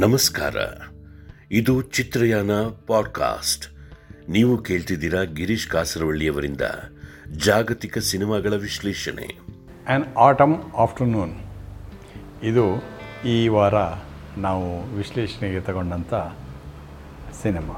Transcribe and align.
ನಮಸ್ಕಾರ. 0.00 0.56
ಇದು 1.50 1.82
ಚಿತ್ರಯಾನ 1.82 2.50
ಪಾಡ್ಕಾಸ್ಟ್. 2.86 3.66
ನೀವು 4.30 4.58
ಕೇಳ್ತಿದ್ದೀರಾ 4.58 5.22
ಗಿರೀಶ್ 5.22 5.68
ಕಾಸರವಳ್ಳಿಯವರಿಂದ 5.68 6.60
ಜಾಗತಿಕ 7.36 7.98
ಸಿನಿಮಾಗಳ 7.98 8.54
ವಿಶ್ಲೇಷಣೆ. 8.54 9.38
ಆ್ಯನ್ 9.88 10.04
ಆಟಮ್ 10.18 10.54
ಆಫ್ಟರ್ನೂನ್ 10.76 11.32
ಇದು 12.42 12.82
ಈ 13.28 13.48
ವಾರ 13.48 13.74
ನಾವು 14.38 14.96
ವಿಶ್ಲೇಷಣೆಗೆ 14.96 15.60
ತಗೊಂಡಂಥ 15.60 16.14
ಸಿನಿಮಾ. 17.42 17.74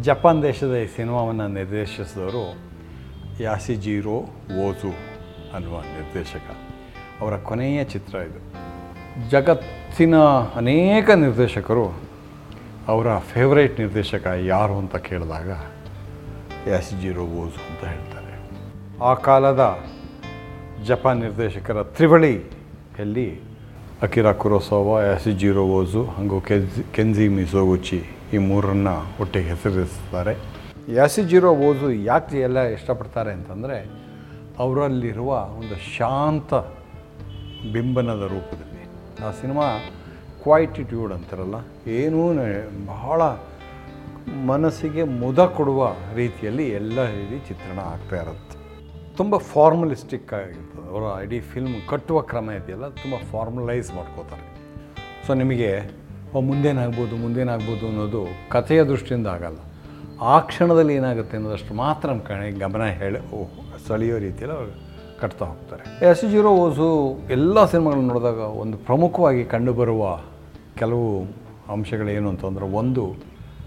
ಜಪಾನ್ 0.00 0.42
ದೇಶದ 0.42 0.76
ಈ 0.76 0.86
ಸಿನಿಮಾವನ್ನು 0.86 1.48
ನಿರ್ದೇಶಿಸಿದವರು 1.48 2.58
ಯಾಸಿಜೀರೋ 3.42 4.18
ಓಜು 4.64 4.94
ಅನ್ನುವ 5.54 5.80
ನಿರ್ದೇಶಕ. 5.80 6.56
ಅವರ 7.20 7.36
ಕೊನೆಯ 7.36 7.84
ಚಿತ್ರ 7.84 8.14
ಇದು. 8.14 8.63
ಜಗತ್ತಿನ 9.32 10.16
ಅನೇಕ 10.60 11.10
ನಿರ್ದೇಶಕರು 11.10 11.84
ಅವರ 12.92 13.18
ಫೇವ್ರೇಟ್ 13.18 13.76
ನಿರ್ದೇಶಕ 13.80 14.26
ಯಾರು 14.26 14.74
ಅಂತ 14.78 14.96
ಕೇಳಿದಾಗ 15.08 15.50
ಎಸ್ 16.78 16.90
ಜಿ 17.02 17.10
ರೋಬೋಸ್ 17.18 17.58
ಅಂತ 17.68 17.82
ಹೇಳ್ತಾರೆ. 17.92 18.32
ಆ 19.02 19.14
ಕಾಲದ 19.14 19.62
ಜಪಾನ್ 20.86 21.20
ನಿರ್ದೇಶಕರ 21.20 21.82
ತ್ರಿವಳಿಯಲ್ಲಿ 21.82 23.28
ಅಕಿರಾ 24.02 24.32
ಕುರೋಸೋವ 24.32 25.00
ಎಸ್ 25.14 25.28
ಜಿ 25.40 25.50
ರೋಬೋಸು, 25.50 26.02
ಹಾಗೂ 26.04 26.40
ಕೆನ್ಜಿ 26.40 26.82
ಕೆನ್ಜಿ 26.94 27.28
ಮಿಸೋಗುಚಿ 27.28 28.00
ಈ 28.34 28.38
ಮೂರನ್ನು 28.38 28.94
ಒಟ್ಟಿಗೆ 29.22 29.48
ಹೆಸರಿಸ್ತಾರೆ. 29.48 30.34
ಯಾಸಿಜಿರೋ 30.94 31.50
ಓಜು 31.68 31.90
ಯಾಕೆ 32.10 32.40
ಎಲ್ಲ 32.40 32.60
ಇಷ್ಟಪಡ್ತಾರೆ 32.76 33.32
ಅಂತಂದರೆ 33.32 33.76
ಅವರಲ್ಲಿರುವ 34.58 35.30
ಒಂದು 35.60 35.76
ಶಾಂತ 35.96 36.54
ಬಿಂಬನದ 37.74 38.22
ರೂಪದಲ್ಲಿ. 38.34 38.73
ಆ 39.22 39.30
ಸಿನಿಮಾ 39.40 39.66
ಕ್ವಾಯಿಟಿಟ್ಯೂಡ್ 40.42 41.12
ಅಂತಾರಲ್ಲ, 41.12 41.58
ಏನೂ 41.98 42.22
ಬಹಳ 42.86 43.22
ಮನಸ್ಸಿಗೆ 44.50 45.02
ಮುದ 45.22 45.40
ಕೊಡುವ 45.56 45.88
ರೀತಿಯಲ್ಲಿ 46.14 46.68
ಎಲ್ಲ 46.80 46.98
ರೀತಿ 47.10 47.38
ಚಿತ್ರಣ 47.48 47.78
ಆಗ್ತಾ 47.78 48.16
ಇರುತ್ತೆ. 48.22 48.56
ತುಂಬ 49.16 49.36
ಫಾರ್ಮಲಿಸ್ಟಿಕ್ 49.36 50.32
ಆಗಿರ್ತದೆ. 50.40 50.86
ಅವರ 50.90 51.02
ಇಡೀ 51.24 51.40
ಫಿಲ್ಮ್ 51.40 51.74
ಕಟ್ಟುವ 51.90 52.20
ಕ್ರಮ 52.30 52.50
ಇದೆಯಲ್ಲ 52.50 52.88
ತುಂಬ 53.02 53.14
ಫಾರ್ಮಲೈಸ್ 53.32 53.90
ಮಾಡ್ಕೋತಾರೆ. 53.98 54.46
ಸೊ 55.26 55.34
ನಿಮಗೆ 55.42 55.70
ಮುಂದೇನಾಗ್ಬೋದು 56.48 57.16
ಮುಂದೇನಾಗ್ಬೋದು 57.16 57.84
ಅನ್ನೋದು 57.88 58.22
ಕಥೆಯ 58.50 58.82
ದೃಷ್ಟಿಯಿಂದ 58.84 59.26
ಆಗಲ್ಲ. 59.26 59.60
ಆ 60.22 60.34
ಕ್ಷಣದಲ್ಲಿ 60.48 60.94
ಏನಾಗುತ್ತೆ 60.94 61.36
ಅನ್ನೋದಷ್ಟು 61.36 61.74
ಮಾತ್ರ 61.74 62.08
ಗಮನ 62.64 62.86
ಹೇಳಿ 63.02 63.20
ಸೆಳೆಯೋ 63.88 64.18
ರೀತಿಯಲ್ಲಿ 64.18 64.56
ಅವರು 64.56 64.83
ಕಟ್ತಾ 65.24 65.44
ಹೋಗ್ತಾರೆ. 65.44 65.82
ಎಸ್ 66.10 66.24
ಜೀರೋ 66.30 66.50
ಓಸು 66.64 66.88
ಎಲ್ಲ 67.30 67.64
ಸಿನಿಮಾಗಳನ್ನ 67.64 68.08
ನೋಡಿದಾಗ 68.08 68.40
ಒಂದು 68.62 68.76
ಪ್ರಮುಖವಾಗಿ 68.88 69.44
ಕಂಡುಬರುವ 69.44 70.02
ಕೆಲವು 70.78 71.08
ಅಂಶಗಳೇನು 71.72 72.28
ಅಂತಂದ್ರೆ 72.28 72.66
ಒಂದು, 72.80 73.04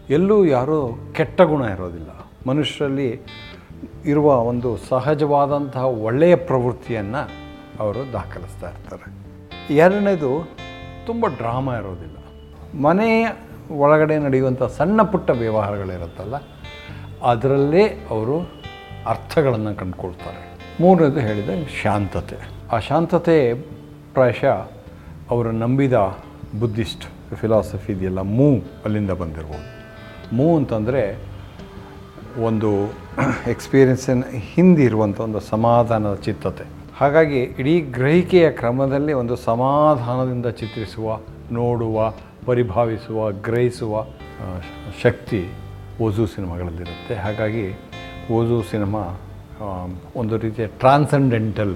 ಎಲ್ಲೂ 0.10 0.38
ಯಾರೂ 0.46 0.80
ಕೆಟ್ಟ 1.16 1.42
ಗುಣ 1.42 1.64
ಇರೋದಿಲ್ಲ. 1.76 2.12
ಮನುಷ್ಯರಲ್ಲಿ 2.48 3.10
ಇರುವ 4.06 4.28
ಒಂದು 4.50 4.70
ಸಹಜವಾದಂತಹ 4.90 5.86
ಒಳ್ಳೆಯ 6.08 6.36
ಪ್ರವೃತ್ತಿಯನ್ನು 6.50 7.22
ಅವರು 7.80 8.02
ದಾಖಲಿಸ್ತಾ 8.14 8.68
ಇರ್ತಾರೆ. 8.70 9.08
ಎರಡನೇದು, 9.76 10.32
ತುಂಬ 11.06 11.26
ಡ್ರಾಮಾ 11.38 11.74
ಇರೋದಿಲ್ಲ. 11.76 12.18
ಮನೆಯ 12.82 13.28
ಒಳಗಡೆ 13.78 14.18
ನಡೆಯುವಂಥ 14.18 14.64
ಸಣ್ಣ 14.78 15.02
ಪುಟ್ಟ 15.02 15.30
ವ್ಯವಹಾರಗಳಿರುತ್ತಲ್ಲ, 15.30 16.36
ಅದರಲ್ಲೇ 17.24 17.84
ಅವರು 18.10 18.38
ಅರ್ಥಗಳನ್ನು 19.08 19.74
ಕಂಡುಕೊಳ್ತಾರೆ. 19.76 20.42
ಮೂರನೇದು 20.82 21.20
ಹೇಳಿದೆ, 21.28 21.54
ಶಾಂತತೆ. 21.82 22.38
ಆ 22.74 22.78
ಶಾಂತತೆ 22.88 23.38
ಪ್ರಾಯಶಃ 24.16 24.58
ಅವರು 25.34 25.50
ನಂಬಿದ 25.64 25.98
ಬುದ್ಧಿಸ್ಟ್ 26.60 27.06
ಫಿಲಾಸಫಿ 27.40 27.92
ಇದೆಯಲ್ಲ, 27.94 28.22
ಮೂ 28.38 28.48
ಅಲ್ಲಿಂದ 28.86 29.14
ಬಂದಿರ್ಬೋದು. 29.22 29.66
ಮೂ 30.36 30.48
ಅಂತಂದರೆ 30.58 31.04
ಒಂದು 32.48 32.72
ಎಕ್ಸ್ಪೀರಿಯನ್ಸಿನ 33.54 34.24
ಹಿಂದಿರುವಂಥ 34.54 35.20
ಒಂದು 35.28 35.40
ಸಮಾಧಾನದ 35.54 36.16
ಚಿತ್ತತೆ. 36.26 36.66
ಹಾಗಾಗಿ 37.00 37.40
ಇಡೀ 37.62 37.76
ಗ್ರಹಿಕೆಯ 37.98 38.48
ಕ್ರಮದಲ್ಲಿ 38.52 39.14
ಒಂದು 39.14 39.36
ಸಮಾಧಾನದಿಂದ 39.50 40.48
ಚಿತ್ರಿಸುವ, 40.62 41.20
ನೋಡುವ, 41.52 42.14
ಪರಿಭಾವಿಸುವ, 42.46 43.32
ಗ್ರಹಿಸುವ 43.48 44.06
ಶಕ್ತಿ 45.04 45.42
ಓಜು 46.02 46.26
ಸಿನಿಮಾಗಳಲ್ಲಿರುತ್ತೆ. 46.28 47.16
ಹಾಗಾಗಿ 47.16 47.66
ಓಜು 48.34 48.58
ಸಿನಿಮಾ 48.72 49.04
ಒಂದು 50.20 50.36
ರೀತಿಯ 50.46 50.66
ಟ್ರಾನ್ಸೆಂಡೆಂಟಲ್ 50.82 51.76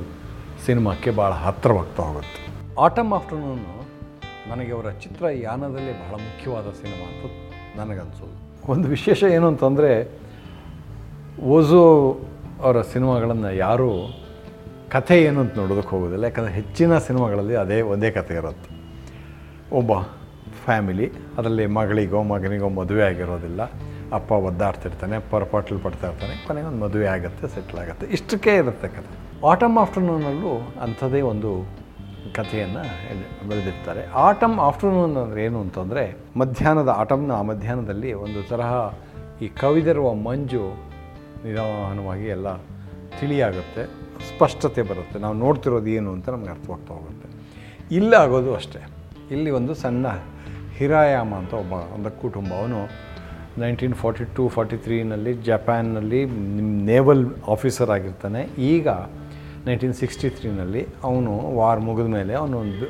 ಸಿನಿಮಾಕ್ಕೆ 0.66 1.12
ಭಾಳ 1.20 1.32
ಹತ್ತಿರವಾಗ್ತಾ 1.46 2.04
ಹೋಗುತ್ತೆ 2.10 2.42
ಆಟಮ್ 2.86 3.12
ಆಫ್ಟರ್ನೂನ್ 3.18 3.64
ನನಗೆ 4.52 4.72
ಅವರ 4.78 4.88
ಚಿತ್ರ 5.04 5.26
ಯಾನದಲ್ಲಿ 5.48 5.94
ಬಹಳ 6.04 6.16
ಮುಖ್ಯವಾದ 6.28 6.68
ಸಿನಿಮಾ 6.82 7.06
ಅಂತ 7.12 7.32
ನನಗನ್ಸೋದು. 7.80 8.36
ಒಂದು 8.74 8.88
ವಿಶೇಷ 8.96 9.22
ಏನು 9.36 9.48
ಅಂತಂದರೆ 9.52 9.92
ಓಜೋ 11.56 11.84
ಅವರ 12.64 12.78
ಸಿನಿಮಾಗಳನ್ನು 12.94 13.52
ಯಾರೂ 13.66 13.92
ಕಥೆ 14.96 15.16
ಏನು 15.28 15.40
ಅಂತ 15.44 15.54
ನೋಡೋದಕ್ಕೆ 15.62 15.92
ಹೋಗೋದಿಲ್ಲ, 15.96 16.24
ಯಾಕಂದರೆ 16.30 16.54
ಹೆಚ್ಚಿನ 16.60 16.98
ಸಿನಿಮಾಗಳಲ್ಲಿ 17.08 17.56
ಅದೇ 17.64 17.78
ಒಂದೇ 17.94 18.10
ಕಥೆ 18.18 18.34
ಇರುತ್ತೆ. 18.42 18.70
ಒಬ್ಬ 19.80 19.92
ಫ್ಯಾಮಿಲಿ 20.66 21.08
ಅದರಲ್ಲಿ 21.38 21.66
ಮಗಳಿಗೋ 21.78 22.20
ಮಗನಿಗೋ 22.34 22.70
ಮದುವೆ 22.80 23.04
ಆಗಿರೋದಿಲ್ಲ. 23.12 23.62
ಅಪ್ಪ 24.18 24.32
ಒದ್ದಾಡ್ತಿರ್ತಾನೆ, 24.48 25.18
ಪರಪಾಟ್ಲು 25.34 25.78
ಪಡ್ತಾ 25.86 26.06
ಇರ್ತಾನೆ 26.12 26.34
ಕೊನೆಗೆ 26.48 26.68
ಒಂದು 26.72 26.82
ಮದುವೆ 26.86 27.08
ಆಗುತ್ತೆ 27.16 27.48
ಸೆಟ್ಲ್ 27.56 27.80
ಆಗುತ್ತೆ. 27.84 28.06
ಇಷ್ಟಕ್ಕೆ 28.16 28.54
ಇರುತ್ತೆ 28.62 28.88
ಕತೆ 28.96 29.14
ಆಟಮ್ 29.52 29.78
ಆಫ್ಟರ್ನೂನಲ್ಲೂ 29.84 30.52
ಅಂಥದ್ದೇ 30.86 31.22
ಒಂದು 31.34 31.52
ಕಥೆಯನ್ನು 32.38 32.84
ಬೆಳೆದಿರ್ತಾರೆ 33.50 34.02
ಆಟಮ್ 34.28 34.58
ಆಫ್ಟರ್ನೂನ್ 34.68 35.16
ಅಂದರೆ 35.22 35.42
ಏನು 35.48 35.60
ಅಂತಂದರೆ, 35.66 36.04
ಮಧ್ಯಾಹ್ನದ 36.42 36.92
ಆಟಮ್ನ 37.02 37.32
ಆ 37.40 37.44
ಮಧ್ಯಾಹ್ನದಲ್ಲಿ 37.52 38.12
ಒಂದು 38.26 38.42
ತರಹ 38.50 38.74
ಈ 39.46 39.48
ಕವಿದಿರುವ 39.62 40.08
ಮಂಜು 40.28 40.66
ನಿಧಾನವಾಗಿ 41.46 42.28
ಎಲ್ಲ 42.36 42.50
ತಿಳಿಯಾಗುತ್ತೆ, 43.20 43.84
ಸ್ಪಷ್ಟತೆ 44.30 44.82
ಬರುತ್ತೆ. 44.90 45.18
ನಾವು 45.20 45.36
ನೋಡ್ತಿರೋದು 45.44 45.90
ಏನು 45.98 46.10
ಅಂತ 46.16 46.30
ನಮ್ಗೆ 46.36 46.52
ಅರ್ಥವಾಗ್ತಾ 46.56 46.92
ಹೋಗುತ್ತೆ. 46.98 47.30
ಇಲ್ಲಾಗೋದು 47.98 48.52
ಅಷ್ಟೇ. 48.60 48.82
ಇಲ್ಲಿ 49.36 49.50
ಒಂದು 49.60 49.74
ಸಣ್ಣ 49.84 50.08
ಹಿರಾಯಾಮ 50.78 51.32
ಅಂತ 51.42 51.54
ಒಬ್ಬ, 51.64 51.74
ಒಂದು 51.96 52.12
ಕುಟುಂಬ. 52.22 52.52
ಅವನು 52.62 52.80
ನೈನ್ಟೀನ್ 53.60 53.94
ಫಾರ್ಟಿ 53.94 54.24
ಟು 54.36 54.48
ಫಾರ್ಟಿ 54.48 54.78
ತ್ರೀನಲ್ಲಿ 54.78 55.34
ಜಪಾನ್ನಲ್ಲಿ 55.34 56.26
ನೇವಲ್ 56.92 57.26
ಆಫೀಸರ್ 57.48 57.90
ಆಗಿರ್ತಾನೆ. 57.90 58.50
ಈಗ 58.60 58.88
ನೈನ್ಟೀನ್ 59.66 59.94
ಸಿಕ್ಸ್ಟಿ 59.94 60.30
ತ್ರೀನಲ್ಲಿ 60.30 60.88
ಅವನು 61.04 61.56
ವಾರ್ 61.56 61.80
ಮುಗಿದ 61.80 62.06
ಮೇಲೆ 62.06 62.34
ಅವನು 62.34 62.58
ಒಂದು 62.58 62.88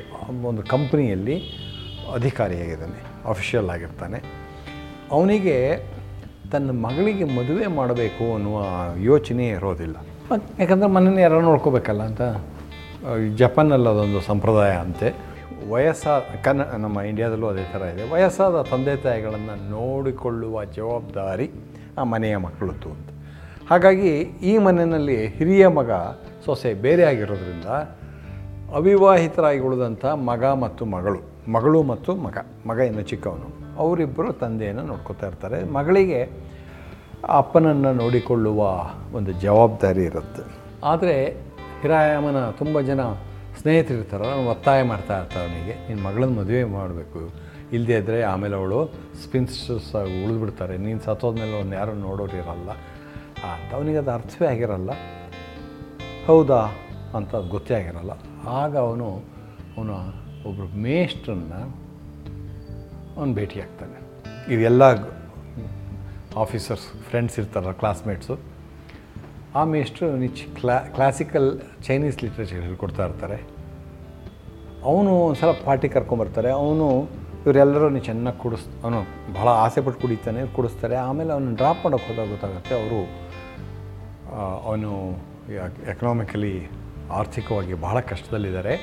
ಒಂದು 0.48 0.62
ಕಂಪ್ನಿಯಲ್ಲಿ 0.62 1.36
ಅಧಿಕಾರಿಯಾಗಿದ್ದಾನೆ 2.14 3.00
ಅಫಿಷಿಯಲ್ 3.28 3.70
ಆಗಿರ್ತಾನೆ. 3.70 4.20
ಅವನಿಗೆ 5.10 5.56
ತನ್ನ 6.52 6.70
ಮಗಳಿಗೆ 6.70 7.24
ಮದುವೆ 7.24 7.66
ಮಾಡಬೇಕು 7.66 8.34
ಅನ್ನುವ 8.34 8.64
ಯೋಚನೆ 8.96 9.48
ಇರೋದಿಲ್ಲ. 9.48 9.96
ಯಾಕಂದರೆ 10.58 10.88
ಮನೇನ 10.88 11.18
ಯಾರೋ 11.18 11.40
ನೋಡ್ಕೋಬೇಕಲ್ಲ 11.40 12.02
ಅಂತ. 12.02 12.22
ಜಪಾನಲ್ಲಿ 13.36 13.88
ಅದೊಂದು 13.88 14.20
ಸಂಪ್ರದಾಯ 14.20 14.70
ಅಂತೆ. 14.70 15.31
ವಯಸ್ಸಾದ 15.70 16.22
ಕನ್ನ 16.44 16.62
ನಮ್ಮ 16.62 17.00
ಇಂಡಿಯಾದಲ್ಲೂ 17.00 17.46
ಅದೇ 17.46 17.70
ಥರ 17.72 17.80
ಇದೆ. 17.80 18.10
ವಯಸ್ಸಾದ 18.10 18.62
ತಂದೆ 18.62 18.96
ತಾಯಿಗಳನ್ನು 18.96 19.70
ನೋಡಿಕೊಳ್ಳುವ 19.70 20.64
ಜವಾಬ್ದಾರಿ 20.64 21.50
ಆ 21.98 22.04
ಮನೆಯ 22.04 22.36
ಮಕ್ಕಳದ್ದು 22.36 22.90
ಅಂತ. 22.90 23.08
ಹಾಗಾಗಿ 23.70 24.18
ಈ 24.20 24.58
ಮನೆಯಲ್ಲಿ 24.58 25.26
ಹಿರಿಯ 25.26 25.68
ಮಗ 25.68 25.90
ಸೊಸೆ 26.44 26.74
ಬೇರೆ 26.74 27.04
ಆಗಿರೋದ್ರಿಂದ 27.04 27.64
ಅವಿವಾಹಿತರಾಗಿ 28.74 29.58
ಉಳಿದಂಥ 29.58 30.04
ಮಗ 30.04 30.44
ಮತ್ತು 30.44 30.84
ಮಗಳು 30.84 31.50
ಮಗಳು 31.52 31.82
ಮತ್ತು 31.82 32.16
ಮಗ 32.16 32.36
ಮಗ 32.66 32.78
ಇನ್ನು 32.78 33.02
ಚಿಕ್ಕವನು. 33.02 33.78
ಅವರಿಬ್ಬರು 33.78 34.32
ತಂದೆಯನ್ನು 34.32 34.82
ನೋಡ್ಕೋತಾ 34.82 35.26
ಇರ್ತಾರೆ. 35.26 35.72
ಮಗಳಿಗೆ 35.72 36.30
ಅಪ್ಪನನ್ನು 37.28 37.92
ನೋಡಿಕೊಳ್ಳುವ 37.92 38.58
ಒಂದು 39.16 39.32
ಜವಾಬ್ದಾರಿ 39.32 40.04
ಇರುತ್ತೆ. 40.04 40.42
ಆದರೆ 40.84 41.32
ಹಿರಾಯಾಮನ 41.82 42.50
ತುಂಬ 42.50 42.80
ಜನ 42.80 43.00
ಸ್ನೇಹಿತರಿರ್ತಾರೆ 43.62 44.24
ನಾನು 44.24 44.48
ಒತ್ತಾಯ 44.48 44.82
ಮಾಡ್ತಾ 44.82 45.18
ಇರ್ತಾರೆ 45.18 45.44
ಅವನಿಗೆ 45.44 45.88
ನಿನ್ನ 45.88 46.06
ಮಗಳನ್ನ 46.06 46.38
ಮದುವೆ 46.38 46.64
ಮಾಡಬೇಕು. 46.64 47.30
ಇಲ್ಲದೇ 47.72 47.94
ಇದ್ದರೆ 47.96 48.22
ಆಮೇಲೆ 48.22 48.56
ಅವಳು 48.56 48.86
ಸ್ಪಿನ್ಸ್ಟರ್ಸ್ 49.24 49.94
ಉಳಿದ್ಬಿಡ್ತಾರೆ. 49.94 50.76
ನೀನು 50.76 51.00
ಸತ್ತೋದ್ಮೇಲೆ 51.00 51.58
ಅವ್ನು 51.58 51.74
ಯಾರು 51.74 51.94
ನೋಡೋರು 51.94 52.36
ಇರಲ್ಲ. 52.36 52.70
ಅಂತ 53.48 53.74
ಅವನಿಗೆ 53.74 53.98
ಅದು 53.98 54.10
ಅರ್ಥವೇ 54.10 54.48
ಆಗಿರಲ್ಲ. 54.48 54.90
ಹೌದಾ? 56.26 56.66
ಅಂತ 57.14 57.36
ಗೊತ್ತೇ 57.36 57.74
ಆಗಿರಲ್ಲ. 57.74 58.10
ಆಗ 58.48 58.76
ಅವನು 58.76 59.24
ಅವನು 59.76 59.94
ಒಬ್ಬರು 60.48 60.76
ಮೇಷ್ಟ್ರನ್ನ 60.76 61.52
ಅವನು 63.16 63.34
ಭೇಟಿಯಾಗ್ತಾನೆ. 63.34 64.02
ಇದೆಲ್ಲ 64.54 64.82
ಆಫೀಸರ್ಸ್, 66.36 67.04
ಫ್ರೆಂಡ್ಸ್ 67.10 67.38
ಇರ್ತಾರಲ್ಲ, 67.38 67.72
ಕ್ಲಾಸ್ಮೇಟ್ಸು. 67.72 68.51
ಆ 69.60 69.62
ಮೇಷ್ಟ್ರು 69.72 70.06
ನಿಚ್ 70.22 70.42
ಕ್ಲಾ 70.58 70.76
ಕ್ಲಾಸಿಕಲ್ 70.96 71.48
ಚೈನೀಸ್ 71.86 72.18
ಲಿಟ್ರೇಚರ್ 72.24 72.62
ಹೇಳ್ಕೊಡ್ತಾ 72.66 73.02
ಇರ್ತಾರೆ. 73.08 73.36
ಅವನು 74.90 75.10
ಒಂದು 75.24 75.38
ಸಲ 75.40 75.50
ಪಾರ್ಟಿ 75.66 75.88
ಕರ್ಕೊಂಬರ್ತಾರೆ. 75.96 76.50
ಅವನು 76.60 76.86
ಇವರೆಲ್ಲರೂ 77.44 77.98
ಚೆನ್ನಾಗಿ 78.08 78.38
ಕುಡಿಸ್, 78.42 78.66
ಅವನು 78.84 78.98
ಭಾಳ 79.36 79.48
ಆಸೆ 79.64 79.80
ಪಟ್ಟು 79.86 80.00
ಕುಡಿತಾನೆ, 80.02 80.40
ಕುಡಿಸ್ತಾರೆ. 80.56 80.96
ಆಮೇಲೆ 81.08 81.30
ಅವನು 81.36 81.50
ಡ್ರಾಪ್ 81.60 81.80
ಮಾಡೋಕ್ಕೆ 81.84 82.08
ಹೋದಾಗ 82.10 82.28
ಗೊತ್ತಾಗುತ್ತೆ 82.34 82.74
ಅವರು 82.80 83.00
ಅವನು 84.68 84.90
ಎಕನಾಮಿಕಲಿ 85.92 86.54
ಆರ್ಥಿಕವಾಗಿ 87.20 87.74
ಬಹಳ 87.86 88.00
ಕಷ್ಟದಲ್ಲಿದ್ದಾರೆ. 88.10 88.74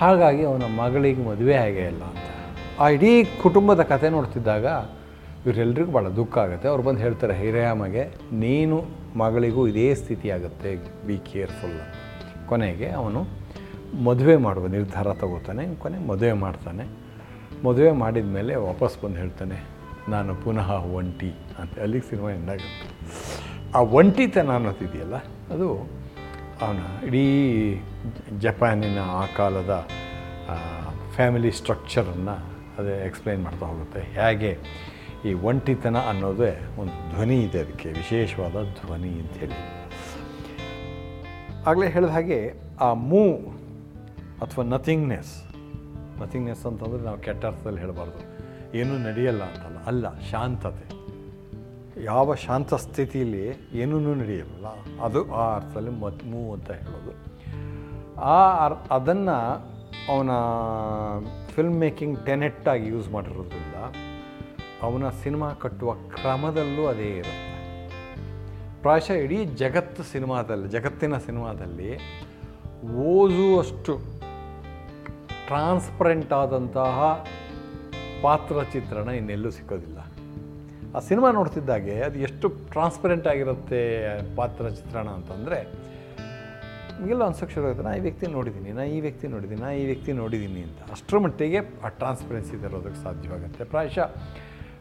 ಹಾಗಾಗಿ 0.00 0.42
ಅವನ 0.50 0.66
ಮಗಳಿಗೆ 0.80 1.22
ಮದುವೆ 1.30 1.56
ಆಗೇ 1.66 1.84
ಇಲ್ಲ 1.92 2.02
ಅಂತ. 2.12 2.28
ಆ 2.82 2.86
ಇಡೀ 2.96 3.12
ಕುಟುಂಬದ 3.42 3.82
ಕತೆ 3.92 4.08
ನೋಡ್ತಿದ್ದಾಗ 4.16 4.66
ಇವರೆಲ್ರಿಗೂ 5.44 5.90
ಭಾಳ 5.96 6.08
ದುಃಖ 6.18 6.34
ಆಗುತ್ತೆ. 6.44 6.66
ಅವ್ರು 6.72 6.82
ಬಂದು 6.86 7.00
ಹೇಳ್ತಾರೆ, 7.04 7.34
ಹಿರಿಯಮ್ಮಗೆ 7.42 8.04
ನೀನು 8.44 8.76
ಮಗಳಿಗೂ 9.22 9.62
ಇದೇ 9.72 9.86
ಸ್ಥಿತಿ 10.02 10.28
ಆಗುತ್ತೆ. 10.36 10.70
ಬಿ 11.06 11.16
ಕೇರ್ಫುಲ್ 11.30 11.78
ಕೊನೆಗೆ 12.50 12.88
ಅವನು 13.00 13.20
ಮದುವೆ 14.08 14.36
ಮಾಡುವ 14.46 14.66
ನಿರ್ಧಾರ 14.76 15.08
ತಗೋತಾನೆ, 15.22 15.64
ಕೊನೆ 15.82 15.98
ಮದುವೆ 16.10 16.34
ಮಾಡ್ತಾನೆ. 16.44 16.84
ಮದುವೆ 17.66 17.90
ಮಾಡಿದ 18.02 18.28
ಮೇಲೆ 18.36 18.52
ವಾಪಸ್ 18.68 18.94
ಬಂದು 19.02 19.18
ಹೇಳ್ತಾನೆ, 19.22 19.58
ನಾನು 20.12 20.32
ಪುನಃ 20.44 20.70
ಒಂಟಿ 20.98 21.32
ಅಂತ. 21.60 21.74
ಅಲ್ಲಿಗೆ 21.84 22.06
ಸಿನಿಮಾ 22.10 22.30
ಎಂಡಾಗುತ್ತೆ 22.38 22.86
ಆ 23.76 23.80
ಒಂಟಿತನ 23.98 24.50
ಅನ್ನೋದಿದೆಯಲ್ಲ, 24.58 25.16
ಅದು 25.54 25.68
ಅವನ 26.64 26.80
ಇಡೀ 27.08 27.26
ಜಪಾನಿನ 28.44 29.00
ಆ 29.20 29.22
ಕಾಲದ 29.36 29.74
ಫ್ಯಾಮಿಲಿ 31.14 31.50
ಸ್ಟ್ರಕ್ಚರನ್ನು 31.58 32.34
ಅದೇ 32.78 32.94
ಎಕ್ಸ್ಪ್ಲೈನ್ 33.06 33.42
ಮಾಡ್ತಾ 33.46 33.64
ಹೋಗುತ್ತೆ. 33.70 34.00
ಹೇಗೆ 34.18 34.52
ಈ 35.28 35.32
ಒಂಟಿತನ 35.32 35.98
ಅನ್ನೋದೇ 36.10 36.52
ಒಂದು 36.80 36.94
ಧ್ವನಿ 37.14 37.36
ಇದೆ 37.42 37.58
ಅದಕ್ಕೆ, 37.60 37.88
ವಿಶೇಷವಾದ 37.88 38.62
ಧ್ವನಿ 38.80 39.12
ಅಂತ 39.20 39.34
ಹೇಳಿ. 39.42 39.58
ಆಗಲೇ 41.66 41.88
ಹೇಳಿದ 41.88 42.08
ಹಾಗೆ 42.08 42.38
ಆ 42.80 42.88
ಮೂ 43.10 43.22
ಅಥವಾ 44.44 44.64
ನಥಿಂಗ್ನೆಸ್ 44.64 45.32
ನಥಿಂಗ್ನೆಸ್ 46.20 46.66
ಅಂತಂದರೆ 46.66 47.02
ನಾವು 47.02 47.18
ಕೆಟ್ಟ 47.18 47.42
ಅರ್ಥದಲ್ಲಿ 47.46 47.80
ಹೇಳಬಾರ್ದು. 47.80 48.20
ಏನೂ 48.78 48.94
ನಡೆಯಲ್ಲ 48.98 49.42
ಅಂತಲ್ಲ, 49.42 49.78
ಅಲ್ಲ, 49.86 50.06
ಶಾಂತತೆ. 50.30 50.86
ಯಾವ 52.04 52.34
ಶಾಂತ 52.34 52.74
ಸ್ಥಿತಿಯಲ್ಲಿ 52.74 53.44
ಏನೂ 53.74 53.96
ನಡೆಯಲ್ಲ, 54.14 54.66
ಅದು 55.02 55.20
ಆ 55.32 55.44
ಅರ್ಥದಲ್ಲಿ 55.56 55.92
ಮತ್ 56.04 56.22
ಮೂ 56.24 56.52
ಅಂತ 56.52 56.70
ಹೇಳೋದು. 56.70 57.12
ಆ 58.34 58.38
ಅರ್, 58.64 58.76
ಅದನ್ನು 58.90 59.36
ಅವನ 60.12 60.30
ಫಿಲ್ಮ್ 61.54 61.78
ಮೇಕಿಂಗ್ 61.78 62.16
ಟೆನೆಟ್ಟಾಗಿ 62.26 62.86
ಯೂಸ್ 62.88 63.08
ಮಾಡಿರೋದ್ರಿಂದ 63.10 63.76
ಅವನ 64.86 65.08
ಸಿನಿಮಾ 65.22 65.48
ಕಟ್ಟುವ 65.64 65.90
ಕ್ರಮದಲ್ಲೂ 66.14 66.84
ಅದೇ 66.92 67.08
ಇರುತ್ತೆ. 67.20 67.48
ಪ್ರಾಯಶಃ 68.82 69.18
ಇಡೀ 69.24 69.38
ಜಗತ್ತು 69.62 70.02
ಸಿನಿಮಾದಲ್ಲಿ, 70.12 70.68
ಜಗತ್ತಿನ 70.76 71.18
ಸಿನಿಮಾದಲ್ಲಿ 71.26 71.90
ಓದುವಷ್ಟು 73.08 73.92
ಟ್ರಾನ್ಸ್ಪರೆಂಟ್ 75.48 76.32
ಆದಂತಹ 76.40 76.98
ಪಾತ್ರ 78.24 78.56
ಚಿತ್ರಣ 78.72 79.08
ಇನ್ನೆಲ್ಲೂ 79.20 79.50
ಸಿಕ್ಕೋದಿಲ್ಲ. 79.50 79.98
ಆ 80.96 81.00
ಸಿನಿಮಾ 81.08 81.28
ನೋಡ್ತಿದ್ದಾಗೆ 81.38 81.94
ಅದು 82.06 82.18
ಎಷ್ಟು 82.26 82.46
ಟ್ರಾನ್ಸ್ಪರೆಂಟ್ 82.72 83.26
ಆಗಿರುತ್ತೆ 83.32 83.80
ಪಾತ್ರ 84.36 84.64
ಚಿತ್ರಣ 84.78 85.06
ಅಂತಂದರೆ 85.18 85.58
ಎಲ್ಲ 87.12 87.22
ಅನ್ಸೋಕ್ಕೆ 87.24 87.54
ಶುರು 87.54 87.66
ಆಗುತ್ತೆ 87.66 87.84
ನಾ 87.88 87.92
ಈ 87.98 88.02
ವ್ಯಕ್ತಿ 88.06 88.26
ನೋಡಿದ್ದೀನಿ 88.36 88.72
ನಾ 88.78 88.82
ಈ 88.96 88.98
ವ್ಯಕ್ತಿ 89.06 89.26
ನೋಡಿದ್ದೀನಿ 89.34 89.60
ನಾ 89.60 89.70
ಈ 89.82 89.84
ವ್ಯಕ್ತಿ 89.90 90.12
ನೋಡಿದ್ದೀನಿ 90.12 90.60
ಅಂತ 90.62 90.90
ಅಷ್ಟರ 90.96 91.18
ಮಟ್ಟಿಗೆ 91.24 91.60
ಆ 91.84 91.88
ಟ್ರಾನ್ಸ್ಪರೆನ್ಸಿ 92.00 92.56
ತರೋದಕ್ಕೆ 92.64 93.00
ಸಾಧ್ಯವಾಗುತ್ತೆ. 93.06 93.64
ಪ್ರಾಯಶಃ 93.64 94.08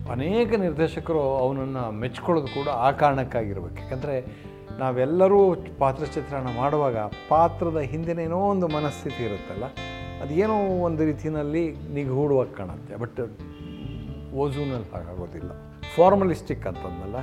ಅನೇಕ 0.09 0.53
ನಿರ್ದೇಶಕರು 0.55 1.19
ಅವನನ್ನು 1.19 1.91
ಮೆಚ್ಕೊಳ್ಳೋದು 1.91 2.47
ಕೂಡ 2.47 2.67
ಆ 2.67 2.91
ಕಾರಣಕ್ಕಾಗಿರ್ಬೇಕು. 2.91 3.75
ಯಾಕಂದರೆ 3.75 4.15
ನಾವೆಲ್ಲರೂ 4.79 5.55
ಪಾತ್ರ 5.79 6.05
ಚಿತ್ರಣ 6.05 6.47
ಮಾಡುವಾಗ 6.57 6.97
ಪಾತ್ರದ 7.29 7.79
ಹಿಂದಿನೇನೋ 7.79 8.37
ಒಂದು 8.37 8.67
ಮನಸ್ಥಿತಿ 8.67 9.23
ಇರುತ್ತಲ್ಲ 9.23 9.65
ಅದೇನೋ 10.21 10.57
ಒಂದು 10.83 11.05
ರೀತಿಯಲ್ಲಿ 11.05 11.75
ನಿಗೂಢವಾಗಿ 11.93 12.57
ಕಾಣುತ್ತೆ. 12.57 12.95
ಬಟ್ 12.95 13.19
ಓಝೂನಲ್ಲಿ 14.33 14.91
ಹಾಗಾಗೋದಿಲ್ಲ. 14.91 15.51
ಫಾರ್ಮಲಿಸ್ಟಿಕ್ 15.95 16.67
ಅಂತಂದಲ್ಲ, 16.67 17.17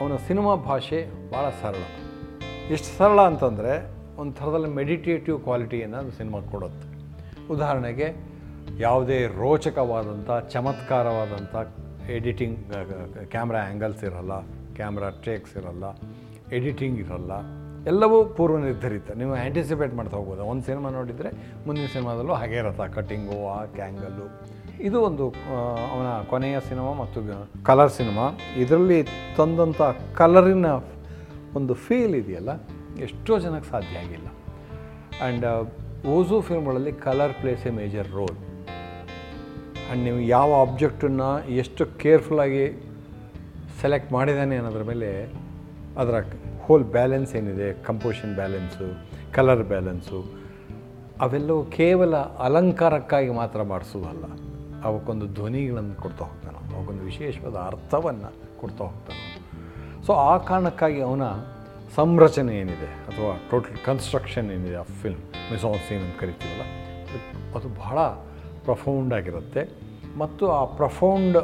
ಅವನ 0.00 0.16
ಸಿನಿಮಾ 0.16 0.54
ಭಾಷೆ 0.54 1.30
ಭಾಳ 1.32 1.44
ಸರಳ. 1.62 1.82
ಎಷ್ಟು 2.70 2.98
ಸರಳ 2.98 3.20
ಅಂತಂದರೆ 3.20 3.72
ಒಂದು 4.16 4.32
ಥರದಲ್ಲಿ 4.32 4.68
ಮೆಡಿಟೇಟಿವ್ 4.68 5.40
ಕ್ವಾಲಿಟಿಯನ್ನು 5.40 5.96
ಅದು 5.96 6.10
ಸಿನಿಮಾ 6.10 6.40
ಕೊಡುತ್ತೆ. 6.40 6.88
ಉದಾಹರಣೆಗೆ 7.48 8.14
ಯಾವುದೇ 8.78 9.26
ರೋಚಕವಾದಂಥ, 9.26 10.30
ಚಮತ್ಕಾರವಾದಂಥ 10.52 11.56
ಎಡಿಟಿಂಗ್ 12.14 12.58
ಕ್ಯಾಮ್ರಾ 13.34 13.60
ಆ್ಯಂಗಲ್ಸ್ 13.66 14.02
ಇರಲ್ಲ, 14.08 14.34
ಕ್ಯಾಮ್ರಾ 14.78 15.08
ಟ್ರೇಕ್ಸ್ 15.24 15.54
ಇರಲ್ಲ, 15.60 15.84
ಎಡಿಟಿಂಗ್ 16.56 16.98
ಇರಲ್ಲ, 17.04 17.32
ಎಲ್ಲವೂ 17.92 18.18
ಪೂರ್ವ 18.36 18.56
ನಿರ್ಧರಿತ. 18.66 19.08
ನೀವು 19.20 19.32
ಆ್ಯಂಟಿಸಿಪೇಟ್ 19.40 19.92
ಮಾಡ್ತಾ 19.98 20.16
ಹೋಗ್ಬೋದು. 20.18 20.42
ಒಂದು 20.52 20.64
ಸಿನಿಮಾ 20.68 20.88
ನೋಡಿದರೆ 20.98 21.30
ಮುಂದಿನ 21.66 21.86
ಸಿನಿಮಾದಲ್ಲೂ 21.94 22.34
ಹಾಗೆ 22.40 22.56
ಇರುತ್ತೆ. 22.62 22.86
ಕಟ್ಟಿಂಗು 22.96 23.38
ಆ 23.54 23.58
ಕ್ಯಾಂಗಲ್ಲು 23.78 24.26
ಇದು 24.86 24.98
ಒಂದು 25.08 25.24
ಅವನ 25.92 26.08
ಕೊನೆಯ 26.30 26.56
ಸಿನಿಮಾ 26.68 26.90
ಮತ್ತು 27.02 27.18
ಕಲರ್ 27.68 27.92
ಸಿನಿಮಾ. 27.98 28.24
ಇದರಲ್ಲಿ 28.62 28.98
ತಂದಂಥ 29.38 29.80
ಕಲರಿನ 30.20 30.70
ಒಂದು 31.58 31.74
ಫೀಲ್ 31.84 32.16
ಇದೆಯಲ್ಲ, 32.22 32.52
ಎಷ್ಟೋ 33.06 33.34
ಜನಕ್ಕೆ 33.44 33.68
ಸಾಧ್ಯ 33.74 34.02
ಆಗಿಲ್ಲ. 34.04 34.28
And 34.28 35.46
Ozu 36.14 36.36
ಫಿಲ್ಮ್ಗಳಲ್ಲಿ 36.48 36.92
colour 37.06 37.34
plays 37.40 37.64
a 37.70 37.72
major 37.78 38.08
role 38.18 38.36
and 39.86 40.04
ನೀವು 40.04 40.20
ಯಾವ 40.20 40.50
ಆಬ್ಜೆಕ್ಟನ್ನು 40.60 41.48
ಎಷ್ಟು 41.48 41.86
ಕೇರ್ಫುಲ್ಲಾಗಿ 41.98 42.62
ಸೆಲೆಕ್ಟ್ 43.80 44.12
ಮಾಡಿದ್ದಾನೆ 44.12 44.56
ಅನ್ನೋದ್ರ 44.56 44.82
ಮೇಲೆ 44.82 45.10
ಅದರ 45.98 46.14
ಹೋಲ್ 46.62 46.84
ಬ್ಯಾಲೆನ್ಸ್ 46.84 47.34
ಏನಿದೆ? 47.34 47.82
ಕಂಪೋಷನ್ 47.82 48.34
ಬ್ಯಾಲೆನ್ಸು 48.34 48.86
ಕಲರ್ 49.34 49.64
ಬ್ಯಾಲೆನ್ಸು 49.64 50.18
ಅವೆಲ್ಲವೂ 51.20 51.64
ಕೇವಲ 51.64 52.16
ಅಲಂಕಾರಕ್ಕಾಗಿ 52.16 53.30
ಮಾತ್ರ 53.30 53.62
ಮಾಡಿಸೋದಲ್ಲ. 53.62 54.24
ಅವಕ್ಕೊಂದು 54.84 55.26
ಧ್ವನಿಗಳನ್ನು 55.26 55.94
ಕೊಡ್ತಾ 56.02 56.24
ಹೋಗ್ತಾನೆ, 56.24 56.76
ಅವಕ್ಕೊಂದು 56.76 57.02
ವಿಶೇಷವಾದ 57.02 57.56
ಅರ್ಥವನ್ನು 57.56 58.60
ಕೊಡ್ತಾ 58.60 58.84
ಹೋಗ್ತಾನೆ. 58.84 59.22
ಸೊ 60.06 60.12
ಆ 60.12 60.36
ಕಾರಣಕ್ಕಾಗಿ 60.36 61.00
ಅವನ 61.00 61.22
ಸಂರಚನೆ 61.96 62.58
ಏನಿದೆ? 62.58 62.90
ಅಥವಾ 63.08 63.40
ಟೋಟಲ್ 63.50 63.84
ಕನ್ಸ್ಟ್ರಕ್ಷನ್ 63.84 64.50
ಏನಿದೆ 64.50 64.76
ಆ 64.76 64.82
ಫಿಲ್ಮ್ 64.82 65.52
ಮಿಸಾನ್ಸೀನ್ 65.52 66.02
ಅಂತ 66.02 66.20
ಕರಿತೀವಲ್ಲ? 66.20 66.64
ಅದು 67.56 67.68
ಬಹಳ 67.80 67.98
ಪ್ರಫೌಂಡ್ 68.66 69.12
ಆಗಿರುತ್ತೆ 69.18 69.62
ಮತ್ತು 70.22 70.44
ಆ 70.58 70.62
ಪ್ರಫೌಂಡ್, 70.78 71.38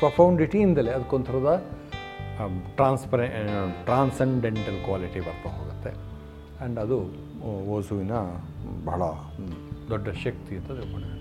ಪ್ರಫೌಂಡಿಟಿಯಿಂದಲೇ 0.00 0.92
ಅದಕ್ಕೊಂಥರದ 0.98 1.50
ಟ್ರಾನ್ಸ್ಪರೆ 2.76 3.26
ಟ್ರಾನ್ಸೆಂಡೆಂಟಲ್ 3.86 4.78
ಕ್ವಾಲಿಟಿ 4.86 5.20
ಬರ್ತಾ 5.26 5.48
ಹೋಗುತ್ತೆ. 5.56 5.90
ಆ್ಯಂಡ್ 5.96 6.78
ಅದು 6.84 6.98
ಓಸುವಿನ 7.76 8.14
ಬಹಳ 8.88 9.02
ದೊಡ್ಡ 9.90 10.08
ಶಕ್ತಿ 10.24 10.52
ಅಂತ 10.58 10.68
ತಿಳ್ಕೊಂಡಿದ್ದೇನೆ. 10.78 11.20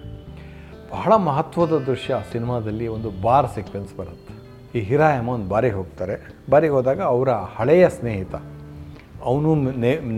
ಬಹಳ 0.93 1.11
ಮಹತ್ವದ 1.27 1.75
ದೃಶ್ಯ 1.89 2.13
ಆ 2.13 2.23
ಸಿನಿಮಾದಲ್ಲಿ 2.31 2.85
ಒಂದು 2.95 3.09
ಬಾರ್ 3.25 3.49
ಸೀಕ್ವೆನ್ಸ್ 3.55 3.93
ಬರುತ್ತೆ. 3.99 4.33
ಈ 4.77 4.81
ಹಿರಾ 4.89 5.09
ಒಂದು 5.33 5.47
ಬಾರಿಗೆ 5.53 5.75
ಹೋಗ್ತಾರೆ. 5.79 6.15
ಬಾರಿಗೆ 6.51 6.73
ಹೋದಾಗ 6.77 7.01
ಅವರ 7.13 7.29
ಹಳೆಯ 7.57 7.85
ಸ್ನೇಹಿತ, 7.97 8.35
ಅವನು 9.29 9.49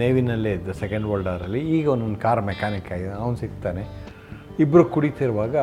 ನೇವಿನಲ್ಲೇ 0.02 0.52
ಇದ್ದ 0.58 0.72
ಸೆಕೆಂಡ್ 0.81 1.06
ವರ್ಲ್ಡ್ 1.12 1.30
ವಾರಲ್ಲಿ 1.30 1.62
ಈಗ 1.76 1.86
ಅವನೊಂದು 1.92 2.19
ಕಾರ್ 2.26 2.42
ಮೆಕ್ಯಾನಿಕ್ 2.50 2.90
ಆಗಿದೆ 2.96 3.14
ಅವನು 3.24 3.38
ಸಿಗ್ತಾನೆ. 3.44 3.84
ಇಬ್ಬರು 4.60 4.86
ಕುಡಿತಿರುವಾಗ 4.86 5.56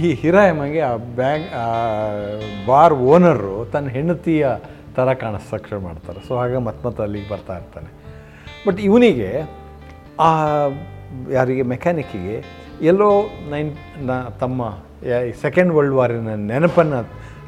ಈ 0.00 0.12
ಹಿರಾಯಮ್ಮಗೆ 0.12 0.80
ಆ 0.80 0.96
ಬ್ಯಾಂಕ್ 0.96 1.48
ಬಾರ್ 2.66 2.94
ಓನರು 2.94 3.64
ತನ್ನ 3.72 3.88
ಹೆಂಡತಿಯ 3.88 4.48
ಥರ 4.96 5.12
ಕಾಣಿಸ್ತಕ್ಷ 5.12 5.72
ಮಾಡ್ತಾರೆ. 5.72 6.28
ಸೊ 6.28 6.36
ಹಾಗೆ 6.36 6.58
ಮತ್ತೆ 6.58 6.88
ಮತ್ತೆ 6.88 7.02
ಅಲ್ಲಿಗೆ 7.02 7.28
ಬರ್ತಾ 7.28 7.56
ಇರ್ತಾನೆ. 7.56 7.90
ಬಟ್ 8.66 8.80
ಇವನಿಗೆ 8.80 9.30
ಆ 10.20 10.30
ಯಾರಿಗೆ, 11.30 11.62
ಮೆಕ್ಯಾನಿಕ್ಕಿಗೆ 11.62 12.36
ಎಲ್ಲೋ 12.82 13.22
ನೈನ್ 13.50 13.72
ತಮ್ಮ 14.40 14.62
ಸೆಕೆಂಡ್ 15.42 15.72
ವರ್ಲ್ಡ್ 15.72 15.94
ವಾರಿನ 15.94 16.34
ನೆನಪನ್ನು 16.34 17.00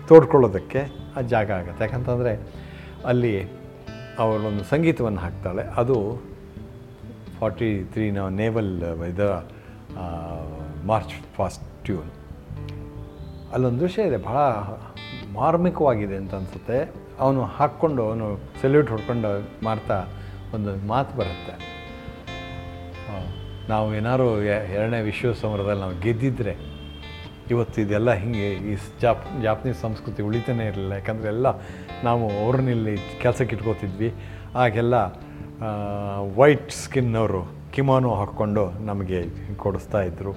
ತೋಡ್ಕೊಳ್ಳೋದಕ್ಕೆ 0.08 0.80
ಆ 1.16 1.20
ಜಾಗ 1.20 1.50
ಆಗುತ್ತೆ. 1.50 1.84
ಯಾಕಂತಂದರೆ 1.84 2.32
ಅಲ್ಲಿ 3.06 3.34
ಅವಳೊಂದು 4.18 4.64
ಸಂಗೀತವನ್ನು 4.64 5.20
ಹಾಕ್ತಾಳೆ. 5.20 5.62
ಅದು 5.62 5.96
ಫಾರ್ಟಿ 7.44 7.70
ತ್ರೀ 7.92 8.04
ನಾವು 8.18 8.30
ನೇವಲ್ 8.42 8.74
ಇದರ 9.12 9.30
ಮಾರ್ಚ್ 10.90 11.14
ಫಾಸ್ಟ್ 11.36 11.64
ಟ್ಯೂನ್ 11.86 12.10
ಅಲ್ಲೊಂದು 13.54 13.80
ದೃಶ್ಯ 13.82 14.06
ಇದೆ, 14.10 14.18
ಬಹಳ 14.28 14.42
ಮಾರ್ಮಿಕವಾಗಿದೆ 15.38 16.16
ಅಂತ 16.20 16.32
ಅನಿಸುತ್ತೆ. 16.38 16.78
ಅವನು 17.24 17.40
ಹಾಕ್ಕೊಂಡು, 17.56 18.00
ಅವನು 18.08 18.26
ಸೆಲ್ಯೂಟ್ 18.62 18.88
ಹೊಡ್ಕೊಂಡು 18.92 19.30
ಮಾಡ್ತಾ 19.66 19.96
ಒಂದು 20.56 20.72
ಮಾತು 20.92 21.12
ಬರುತ್ತೆ. 21.20 21.54
ನಾವು 23.72 23.86
ಏನಾದ್ರು 23.98 24.26
ಎರಡನೇ 24.76 25.00
ವಿಶ್ವ 25.10 25.32
ಸಮರದಲ್ಲಿ 25.42 25.82
ನಾವು 25.84 25.96
ಗೆದ್ದಿದ್ರೆ, 26.04 26.54
ಇವತ್ತು 27.52 27.78
ಇದೆಲ್ಲ 27.84 28.10
ಹಿಂಗೆ 28.22 28.48
ಈ 28.72 28.74
ಜಾಪ್, 29.02 29.24
ಜಾಪನೀಸ್ 29.46 29.78
ಸಂಸ್ಕೃತಿ 29.86 30.20
ಉಳಿತಾನೆ 30.28 30.66
ಇರಲಿಲ್ಲ. 30.70 30.92
ಯಾಕಂದರೆ 31.00 31.30
ಎಲ್ಲ 31.34 31.46
ನಾವು 32.08 32.24
ಅವ್ರನ್ನಿಲ್ಲಿ 32.44 32.96
ಕೆಲಸಕ್ಕೆ 33.22 33.54
ಇಟ್ಕೋತಿದ್ವಿ. 33.56 34.10
ಆಗೆಲ್ಲ 34.64 34.96
ವೈಟ್ 36.36 36.70
ಸ್ಕಿನ್ನವರು 36.70 37.54
ಕಿಮಾನು 37.72 38.14
ಹಾಕ್ಕೊಂಡು 38.14 38.70
ನಮಗೆ 38.70 39.24
ಕೊಡಿಸ್ತಾ 39.56 40.02
ಇದ್ದರು 40.02 40.32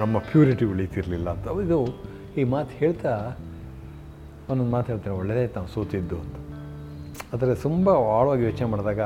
ನಮ್ಮ- 0.00 0.20
ಪ್ಯೂರಿಟಿ 0.20 0.64
ಉಳಿತಿರಲಿಲ್ಲ 0.64 1.30
ಅಂತ. 1.30 1.46
ಇದು 1.66 2.04
ಈ 2.36 2.44
ಮಾತು 2.44 2.70
ಹೇಳ್ತಾ 2.70 3.36
ಒಂದೊಂದು 4.50 4.70
ಮಾತು 4.70 4.92
ಹೇಳ್ತೇನೆ 4.92 5.16
ಒಳ್ಳೆಯದೇ 5.16 5.52
ನಾವು 5.56 5.66
ಸೋತಿದ್ದು 5.66 6.16
ಅಂತ. 6.16 6.36
ಆದರೆ 7.34 7.54
ತುಂಬ 7.54 7.90
ಆಳವಾಗಿ 7.90 8.44
ಯೋಚನೆ 8.44 8.68
ಮಾಡಿದಾಗ 8.68 9.00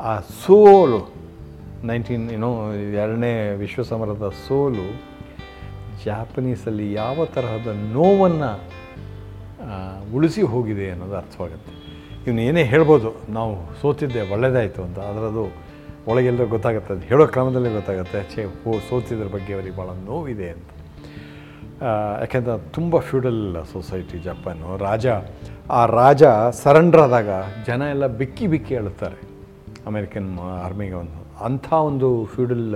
ಆ 0.00 0.20
ಸೋಲು 0.20 1.14
ನೈನ್ಟೀನ್ 1.84 2.30
ಏನೋ 2.30 2.72
ಎರಡನೇ 2.74 3.50
ವಿಶ್ವ 3.54 3.82
ಸಮರದ 3.82 4.32
ಸೋಲು 4.48 5.02
ಜಾಪನೀಸಲ್ಲಿ 6.04 6.92
ಯಾವ 6.92 7.24
ತರಹದ 7.24 7.66
ನೋವನ್ನು 7.92 8.60
ಉಳಿಸಿ 10.14 10.42
ಹೋಗಿದೆ 10.42 10.90
ಅನ್ನೋದು 10.90 11.16
ಅರ್ಥವಾಗುತ್ತೆ. 11.16 11.75
ಇವನು 12.26 12.40
ಏನೇ 12.48 12.62
ಹೇಳ್ಬೋದು, 12.72 13.10
ನಾವು 13.36 13.52
ಸೋತಿದ್ದೆ 13.80 14.22
ಒಳ್ಳೆಯದಾಯಿತು 14.34 14.80
ಅಂತ. 14.86 14.98
ಅದರದು 15.10 15.44
ಒಳಗೆಲ್ಲರೂ 16.10 16.48
ಗೊತ್ತಾಗುತ್ತೆ, 16.54 16.90
ಅದು 16.94 17.04
ಹೇಳೋ 17.10 17.24
ಕ್ರಮದಲ್ಲೇ 17.34 17.70
ಗೊತ್ತಾಗುತ್ತೆ, 17.76 18.20
ಛೇ 18.32 18.42
ಓ 18.70 18.72
ಸೋತಿದ್ರ 18.88 19.28
ಬಗ್ಗೆ 19.34 19.52
ಅವರಿಗೆ 19.56 19.76
ಭಾಳ 19.80 19.90
ನೋವಿದೆ 20.08 20.48
ಅಂತ. 20.54 20.70
ಯಾಕೆಂದ್ರೆ 22.22 22.54
ತುಂಬ 22.76 22.98
ಫ್ಯೂಡಲ್ 23.08 23.40
ಸೊಸೈಟಿ 23.72 24.18
ಜಪಾನು. 24.26 24.68
ರಾಜ, 24.86 25.06
ಆ 25.78 25.80
ರಾಜ 26.00 26.24
ಸರೆಂಡರ್ 26.62 27.02
ಆದಾಗ 27.06 27.30
ಜನ 27.68 27.82
ಎಲ್ಲ 27.94 28.06
ಬಿಕ್ಕಿ 28.20 28.46
ಬಿಕ್ಕಿ 28.52 28.74
ಹೇಳುತ್ತಾರೆ 28.78 29.18
ಅಮೇರಿಕನ್ 29.90 30.30
ಆರ್ಮಿಗೆ 30.66 30.96
ಒಂದು. 31.02 31.20
ಅಂಥ 31.48 31.68
ಒಂದು 31.90 32.08
ಫ್ಯೂಡಲ್ 32.34 32.66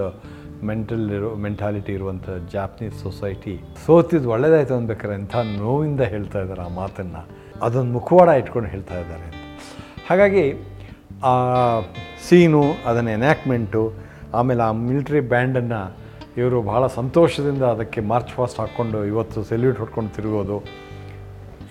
ಮೆಂಟಲ್ 0.70 1.04
ಇರೋ, 1.18 1.28
ಮೆಂಟಾಲಿಟಿ 1.44 1.92
ಇರುವಂಥ 1.98 2.28
ಜಾಪನೀಸ್ 2.54 2.96
ಸೊಸೈಟಿ 3.04 3.54
ಸೋತಿದ್ದು 3.84 4.30
ಒಳ್ಳೇದಾಯ್ತು 4.34 4.74
ಅನ್ಬೇಕಾದ್ರೆ 4.78 5.16
ಎಂಥ 5.20 5.36
ನೋವಿಂದ 5.60 6.02
ಹೇಳ್ತಾ 6.14 6.40
ಇದ್ದಾರೆ 6.44 6.64
ಆ 6.68 6.70
ಮಾತನ್ನು. 6.80 7.22
ಅದೊಂದು 7.66 7.92
ಮುಖವಾಡ 7.98 8.28
ಇಟ್ಕೊಂಡು 8.40 8.68
ಹೇಳ್ತಾ 8.74 8.98
ಇದ್ದಾರೆ 9.02 9.28
ಹಾಗಾಗಿ 10.10 10.44
ಆ 11.30 11.32
ಸೀನು, 12.26 12.62
ಅದನ್ನ 12.88 13.08
ಎನ್ಯಾಕ್ಮೆಂಟು 13.08 13.82
ಆಮೇಲೆ 14.38 14.62
ಆ 14.68 14.70
ಮಿಲಿಟ್ರಿ 14.86 15.20
ಬ್ಯಾಂಡನ್ನು 15.32 15.80
ಇವರು 16.40 16.58
ಭಾಳ 16.62 16.82
ಸಂತೋಷದಿಂದ 16.86 17.64
ಅದಕ್ಕೆ 17.74 18.00
ಮಾರ್ಚ್ 18.12 18.32
ಫಾಸ್ಟ್ 18.36 18.58
ಹಾಕ್ಕೊಂಡು 18.60 18.98
ಇವತ್ತು 19.10 19.42
ಸೆಲ್ಯೂಟ್ 19.50 19.78
ಹೊಡ್ಕೊಂಡು 19.78 20.10
ತಿರುಗೋದು, 20.16 20.56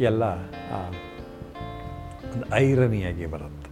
ಎಲ್ಲ 0.09 0.23
ಒಂದು 2.33 2.45
ಐರನಿಯಾಗಿ 2.55 3.25
ಬರುತ್ತೆ. 3.33 3.69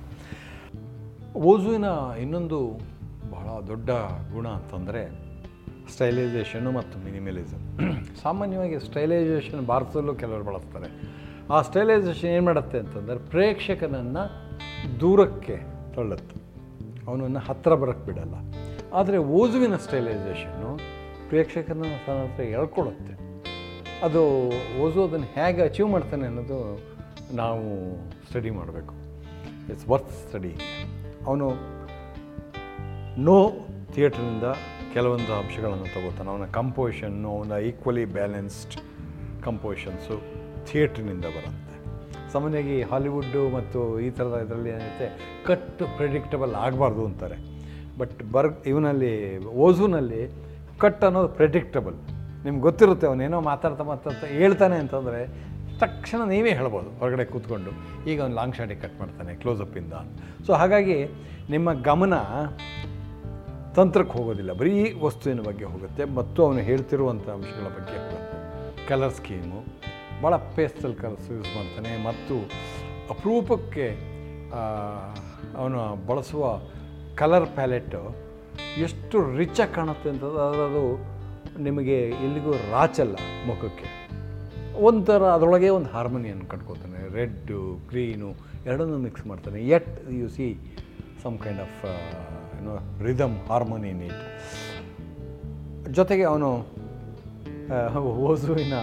ಓಜುವಿನ 1.51 1.89
ಇನ್ನೊಂದು 2.24 2.59
ಬಹಳ 3.36 3.47
ದೊಡ್ಡ 3.67 3.89
ಗುಣ 4.33 4.47
ಅಂತಂದರೆ 4.57 5.03
ಸ್ಟೈಲೈಸೇಷನು 5.93 6.71
ಮತ್ತು 6.71 6.97
ಮಿನಿಮಲಿಸಮ್ 7.05 7.63
ಸಾಮಾನ್ಯವಾಗಿ 8.24 8.79
ಸ್ಟೈಲೈಸೇಷನ್ 8.88 9.62
ಭಾರತದಲ್ಲೂ 9.71 10.15
ಕೆಲವರು 10.24 10.45
ಬಳಸ್ತಾರೆ. 10.50 10.89
ಆ 11.53 11.59
ಸ್ಟೈಲೈಸೇಷನ್ 11.62 12.31
ಏನು 12.38 12.45
ಮಾಡುತ್ತೆ 12.45 12.77
ಅಂತಂದರೆ 12.83 13.19
ಪ್ರೇಕ್ಷಕನನ್ನು 13.33 14.25
ದೂರಕ್ಕೆ 15.00 15.57
ತಳ್ಳುತ್ತೆ. 15.96 16.36
ಅವನನ್ನು 17.07 17.39
ಹತ್ತಿರ 17.39 17.74
ಬರೋಕ್ಕೆ 17.74 18.05
ಬಿಡಲ್ಲ. 18.05 18.36
ಆದರೆ 18.93 19.17
ಓಜುವಿನ 19.17 19.75
ಸ್ಟೈಲೈಸೇಷನ್ನು 19.75 20.77
ಪ್ರೇಕ್ಷಕನ 21.27 21.86
ತನ್ನ 22.07 22.24
ಹತ್ರ 22.24 22.43
ಎಳ್ಕೊಳ್ಳುತ್ತೆ 22.43 23.17
ಅದು 24.01 24.48
ಓಜು 24.79 25.03
ಅದನ್ನು 25.03 25.25
ಹೇಗೆ 25.25 25.62
ಅಚೀವ್ 25.62 25.89
ಮಾಡ್ತಾನೆ 25.89 26.25
ಅನ್ನೋದು 26.25 26.79
ನಾವು 27.36 27.96
ಸ್ಟಡಿ 28.27 28.50
ಮಾಡಬೇಕು. 28.50 28.93
ಇಟ್ಸ್ 29.72 29.89
ವರ್ತ್ 29.89 30.12
ಸ್ಟಡಿ 30.12 30.55
ಅವನು 31.25 31.50
ನೋ 33.17 33.50
ಥಿಯೇಟ್ರಿಂದ 33.93 34.43
ಕೆಲವೊಂದು 34.93 35.34
ಅಂಶಗಳನ್ನು 35.34 35.84
ತಗೋತಾನೆ. 35.84 36.29
ಅವನ 36.29 36.46
ಕಂಪೋಸಿಷನ್ನು 36.46 37.38
ಅವನ 37.38 37.51
ಈಕ್ವಲಿ 37.62 38.05
ಬ್ಯಾಲೆನ್ಸ್ಡ್ 38.05 38.81
ಕಂಪೋಸಿಷನ್ಸು 39.43 40.22
ಥಿಯೇಟ್ರಿನಿಂದ 40.72 41.25
ಬರುತ್ತೆ. 41.25 41.66
ಸಾಮಾನ್ಯವಾಗಿ 42.38 42.77
ಹಾಲಿವುಡ್ಡು 42.89 43.41
ಮತ್ತು 43.58 43.79
ಈ 44.06 44.10
ಥರದ 44.17 44.36
ಇದರಲ್ಲಿ 44.46 44.70
ಏನಿರುತ್ತೆ 44.75 45.08
ಕಟ್ 45.48 45.82
ಪ್ರೆಡಿಕ್ಟಬಲ್ 46.00 46.53
ಆಗಬಾರ್ದು 46.65 47.03
ಅಂತಾರೆ. 47.10 47.38
ಬಟ್ 48.00 48.17
ಬರ್, 48.34 48.50
ಇವನಲ್ಲಿ, 48.72 49.13
ಓಝೂನಲ್ಲಿ 49.65 50.22
ಕಟ್ 50.82 51.03
ಅನ್ನೋದು 51.08 51.29
ಪ್ರೆಡಿಕ್ಟಬಲ್ 51.39 51.96
ನಿಮ್ಗೆ 52.46 52.63
ಗೊತ್ತಿರುತ್ತೆ 52.65 53.06
ಅವನೇನೋ 53.12 53.38
ಮಾತಾಡ್ತಾ 53.51 53.84
ಮಾತಾಡ್ತಾ 53.91 54.25
ಹೇಳ್ತಾನೆ 54.39 54.75
ಅಂತಂದರೆ 54.84 55.22
ತಕ್ಷಣ 55.82 56.20
ನೀವೇ 56.34 56.51
ಹೇಳ್ಬೋದು 56.60 56.89
ಹೊರಗಡೆ 57.00 57.25
ಕೂತ್ಕೊಂಡು, 57.32 57.72
ಈಗ 58.10 58.17
ಅವ್ನು 58.24 58.36
ಲಾಂಗ್ 58.39 58.56
ಶಾಟಿಗೆ 58.58 58.82
ಕಟ್ 58.84 58.98
ಮಾಡ್ತಾನೆ 59.01 59.32
ಕ್ಲೋಸಪ್ಪಿಂದ 59.41 59.94
ಸೊ 60.46 60.51
ಹಾಗಾಗಿ 60.62 60.98
ನಿಮ್ಮ 61.53 61.67
ಗಮನ 61.89 62.13
ತಂತ್ರಕ್ಕೆ 63.77 64.13
ಹೋಗೋದಿಲ್ಲ, 64.17 64.51
ಬರೀ 64.62 64.75
ವಸ್ತುವಿನ 65.06 65.41
ಬಗ್ಗೆ 65.50 65.65
ಹೋಗುತ್ತೆ 65.74 66.06
ಮತ್ತು 66.20 66.39
ಅವನು 66.48 66.62
ಹೇಳ್ತಿರುವಂಥ 66.70 67.27
ಅಂಶಗಳ 67.38 67.67
ಬಗ್ಗೆ 67.77 67.98
ಕಲರ್ 68.89 69.15
ಸ್ಕೀಮು 69.20 69.60
ಭಾಳ 70.24 70.36
ಪೇಸ್ಟಲ್ 70.36 70.95
ಕಲರ್ಸ್ 70.95 71.31
ಯೂಸ್ 71.31 71.51
ಮಾಡ್ತಾನೆ 71.55 71.91
ಮತ್ತು 72.03 72.36
ಅಪರೂಪಕ್ಕೆ 73.09 73.88
ಅವನು 75.57 75.79
ಬಳಸುವ 76.07 76.43
ಕಲರ್ 77.15 77.47
ಪ್ಯಾಲೆಟ್ಟು 77.57 78.01
ಎಷ್ಟು 78.81 79.17
ರಿಚಾಗಿ 79.38 79.74
ಕಾಣುತ್ತೆ 79.75 80.09
ಅಂತಂದ್ರೆ 80.09 80.41
ಅದರದು 80.47 80.83
ನಿಮಗೆ 81.63 81.97
ಎಲ್ಲಿಗೂ 82.25 82.51
ರಾಚಲ್ಲ 82.71 83.15
ಮುಖಕ್ಕೆ. 83.47 83.88
ಒಂಥರ 84.81 85.24
ಅದರೊಳಗೆ 85.24 85.69
ಒಂದು 85.69 85.89
ಹಾರ್ಮೋನಿಯನ್ 85.89 86.41
ಕಟ್ಕೋತಾನೆ, 86.41 87.00
ರೆಡ್ಡು, 87.13 87.88
ಗ್ರೀನು 87.89 88.29
ಎರಡನ್ನೂ 88.65 88.97
ಮಿಕ್ಸ್ 88.97 89.25
ಮಾಡ್ತಾನೆ. 89.27 89.59
At 89.75 90.12
you 90.19 90.27
see 90.29 90.47
some 91.24 91.38
kind 91.39 91.62
of 91.62 91.79
ಏನೋ 92.59 92.74
ರಿದಮ್ 93.03 93.36
ಹಾರ್ಮೋನಿಯನ್ 93.50 94.01
ಇಟ್ 94.01 94.21
ಜೊತೆಗೆ 95.91 96.24
ಅವನು 96.24 96.50
ಓಸುವಿನ 98.00 98.74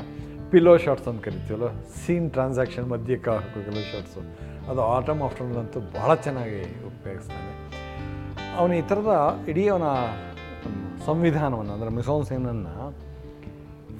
ಪಿಲೋ 0.50 0.72
ಶಾರ್ಟ್ಸ್ 0.84 1.08
ಅಂತ 1.10 1.20
ಕರಿತೀವಲ್ಲ 1.26 1.68
ಸೀನ್ 2.00 2.28
ಟ್ರಾನ್ಸಾಕ್ಷನ್ 2.34 2.86
ಮಧ್ಯೆ 2.92 3.16
ಹಾಕೋ 3.28 3.60
ಶಾರ್ಟ್ಸು 3.92 4.20
ಅದು 4.70 4.80
ಆಟಮ್ 4.96 5.20
ಆಫ್ಟರ್ನೂನ್ 5.26 5.60
ಅಂತೂ 5.62 5.80
ಭಾಳ 5.96 6.10
ಚೆನ್ನಾಗಿ 6.26 6.60
ಉಪಯೋಗಿಸ್ತಾನೆ. 6.90 7.50
ಅವನು 8.58 8.72
ಈ 8.80 8.82
ಥರದ 8.90 9.12
ಇಡೀ 9.50 9.64
ಅವನ 9.72 9.88
ಸಂವಿಧಾನವನ್ನು, 11.06 11.72
ಅಂದರೆ 11.76 11.90
ಮಿಸೋನ್ಸೇನನ್ನು 11.98 12.74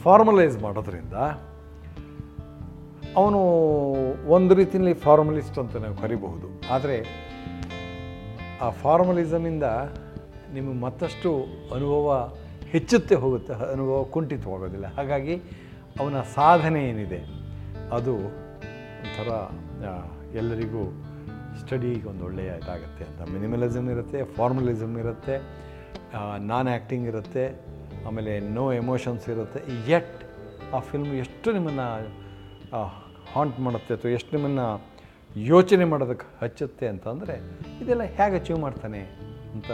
ಫಾರ್ಮಲೈಸ್ 0.04 0.56
ಮಾಡೋದ್ರಿಂದ 0.62 1.16
ಅವನು 3.20 3.40
ಒಂದು 4.36 4.52
ರೀತಿಯಲ್ಲಿ 4.60 4.94
ಫಾರ್ಮಲಿಸ್ಟ್ 5.04 5.58
ಅಂತ 5.62 5.82
ನಾವು 5.84 5.96
ಕರಿಬಹುದು. 6.04 6.46
ಆದರೆ 6.74 6.96
ಆ 8.64 8.68
ಫಾರ್ಮಲಿಸಮಿಂದ 8.82 9.66
ನಿಮಗೆ 10.56 10.78
ಮತ್ತಷ್ಟು 10.86 11.30
ಅನುಭವ 11.76 12.16
ಹೆಚ್ಚುತ್ತೆ 12.72 13.14
ಹೋಗುತ್ತೆ, 13.22 13.52
ಅನುಭವ 13.74 13.98
ಕುಂಠಿತವಾಗೋದಿಲ್ಲ. 14.14 14.86
ಹಾಗಾಗಿ 14.98 15.34
ಅವನ 16.00 16.20
ಸಾಧನೆ 16.36 16.80
ಏನಿದೆ, 16.90 17.18
ಅದು 17.96 18.14
ಒಂಥರ 19.02 19.28
ಎಲ್ಲರಿಗೂ 20.40 20.82
ಸ್ಟಡಿಗೆ 21.60 22.06
ಒಂದು 22.12 22.22
ಒಳ್ಳೆಯ 22.28 22.52
ಇದಾಗುತ್ತೆ 22.60 23.02
ಅಂತ. 23.08 23.20
ಮಿನಿಮಲಿಸಮ್ 23.34 23.88
ಇರುತ್ತೆ 23.94 24.20
ಫಾರ್ಮಲಿಸಮ್ 24.36 24.94
ಇರುತ್ತೆ 25.02 25.34
ನಾನ್ 26.50 26.68
ಆ್ಯಕ್ಟಿಂಗ್ 26.72 27.06
ಇರುತ್ತೆ, 27.12 27.44
ಆಮೇಲೆ 28.08 28.32
ನೋ 28.56 28.64
ಎಮೋಷನ್ಸ್ 28.82 29.26
ಇರುತ್ತೆ. 29.34 29.60
ಎಟ್ 29.96 30.16
ಆ 30.76 30.80
ಫಿಲ್ಮ್ 30.88 31.12
ಎಷ್ಟು 31.24 31.48
ನಿಮ್ಮನ್ನು 31.56 31.86
ಹಾಂಟ್ 33.34 33.58
ಮಾಡುತ್ತೆ 33.66 33.92
ಅಥವಾ 33.96 34.10
ಎಷ್ಟು 34.18 34.32
ನಿಮ್ಮನ್ನು 34.36 34.66
ಯೋಚನೆ 35.52 35.84
ಮಾಡೋದಕ್ಕೆ 35.92 36.26
ಹಚ್ಚುತ್ತೆ 36.40 36.86
ಅಂತಂದರೆ, 36.92 37.36
ಇದೆಲ್ಲ 37.82 38.04
ಹೇಗೆ 38.18 38.36
ಅಚೀವ್ 38.40 38.58
ಮಾಡ್ತಾನೆ 38.64 39.02
ಅಂತ 39.54 39.70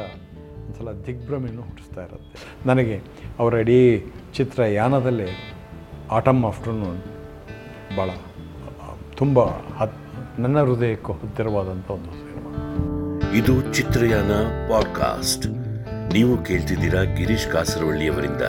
ಒಂದ್ಸಲ 0.64 0.92
ದಿಗ್ಭ್ರಮೆಯನ್ನು 1.06 1.64
ಹುಟ್ಟಿಸ್ತಾ 1.68 2.02
ಇರುತ್ತೆ. 2.08 2.34
ನನಗೆ 2.70 2.98
ಅವರ 3.40 3.54
ಇಡೀ 3.64 3.80
ಚಿತ್ರ 4.36 4.60
ಯಾನದಲ್ಲೇ 4.80 5.28
ಆಟಮ್ 6.10 6.44
ಆಫ್ಟರ್ನೂನ್ 6.44 7.02
ಭಾಳ 7.96 8.10
ತುಂಬ 9.16 9.44
ಹತ್, 9.76 9.94
ನನ್ನ 10.38 10.62
ಹೃದಯಕ್ಕೂ 10.62 11.12
ಹತ್ತಿರವಾದಂಥ 11.12 11.90
ಒಂದು 11.90 12.10
ಸಿನಿಮಾ. 12.10 13.32
ಇದು 13.32 13.74
ಚಿತ್ರಯಾನ 13.74 14.32
ಪಾಡ್ಕಾಸ್ಟ್. 14.70 15.46
ನೀವು 16.12 16.44
ಕೇಳ್ತಿದ್ದೀರಾ 16.44 17.02
ಗಿರೀಶ್ 17.02 17.48
ಕಾಸರವಳ್ಳಿಯವರಿಂದ 17.48 18.42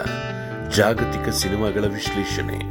ಜಾಗತಿಕ 0.75 1.29
ಸಿನಿಮಾಗಳ 1.29 1.85
ವಿಶ್ಲೇಷಣೆ. 1.85 2.70